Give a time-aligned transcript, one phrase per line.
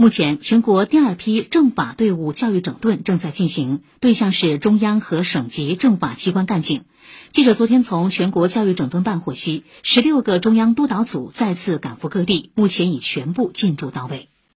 [0.00, 6.84] 目前全国第二批政法队伍教育整顿正在进行对象是中央和省级政法机关干警。
[7.28, 14.30] 记者昨天从全国教育整顿办获悉十六个中央督导组再次赶赴各地目前已全部进驻到位。